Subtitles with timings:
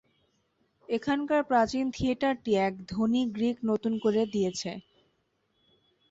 [0.89, 4.71] এখানকার প্রাচীন থিয়েটারটি এক ধনী গ্রীক নূতন করে দিয়েছে।